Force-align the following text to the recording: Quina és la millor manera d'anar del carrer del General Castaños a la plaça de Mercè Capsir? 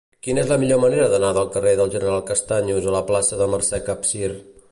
Quina 0.25 0.39
és 0.43 0.47
la 0.51 0.55
millor 0.61 0.79
manera 0.83 1.09
d'anar 1.11 1.29
del 1.37 1.51
carrer 1.57 1.75
del 1.81 1.91
General 1.97 2.25
Castaños 2.31 2.89
a 2.93 2.97
la 2.97 3.05
plaça 3.13 3.41
de 3.43 3.51
Mercè 3.55 3.85
Capsir? 3.91 4.35